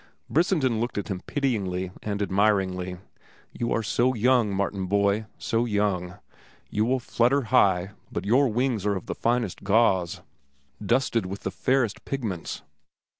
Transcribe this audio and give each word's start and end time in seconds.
Brissenden 0.31 0.79
looked 0.79 0.97
at 0.97 1.09
him 1.09 1.21
pityingly 1.27 1.91
and 2.01 2.23
admiringly. 2.23 2.97
"You 3.53 3.71
are 3.71 3.83
so 3.83 4.15
young, 4.15 4.49
Martin 4.51 4.87
boy, 4.87 5.27
so 5.37 5.65
young. 5.65 6.15
You 6.71 6.85
will 6.85 6.99
flutter 6.99 7.43
high, 7.43 7.91
but 8.11 8.25
your 8.25 8.47
wings 8.47 8.83
are 8.87 8.95
of 8.95 9.05
the 9.05 9.13
finest 9.13 9.63
gauze, 9.63 10.21
dusted 10.83 11.27
with 11.27 11.41
the 11.41 11.51
fairest 11.51 12.03
pigments. 12.03 12.63